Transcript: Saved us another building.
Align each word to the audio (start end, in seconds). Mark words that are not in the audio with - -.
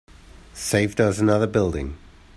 Saved 0.55 0.99
us 0.99 1.19
another 1.19 1.45
building. 1.45 1.95